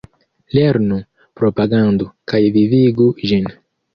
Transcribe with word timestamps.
Lernu, 0.57 0.95
propagandu 1.41 2.09
kaj 2.33 2.41
vivigu 2.57 3.13
ĝin! 3.33 3.49